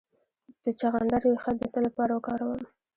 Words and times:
د 0.63 0.65
چغندر 0.79 1.21
ریښه 1.29 1.51
د 1.59 1.61
څه 1.73 1.79
لپاره 1.87 2.11
وکاروم؟ 2.13 2.61